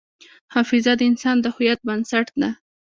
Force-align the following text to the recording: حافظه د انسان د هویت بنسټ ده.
حافظه 0.53 0.93
د 0.97 1.01
انسان 1.09 1.37
د 1.41 1.45
هویت 1.55 1.79
بنسټ 1.87 2.27
ده. 2.41 2.49